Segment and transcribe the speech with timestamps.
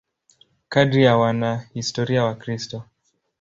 [0.69, 2.83] Kadiri ya wanahistoria Wakristo.